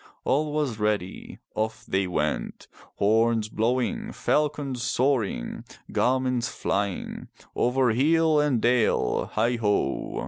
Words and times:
All 0.23 0.51
was 0.51 0.79
ready. 0.79 1.37
Off 1.53 1.85
they 1.85 2.07
went. 2.07 2.65
Horns 2.95 3.49
blowing, 3.49 4.11
falcons 4.13 4.81
soaring, 4.81 5.63
garments 5.91 6.49
flying! 6.49 7.27
Over 7.55 7.91
hill 7.91 8.39
and 8.39 8.59
dale, 8.59 9.29
heigho! 9.35 10.19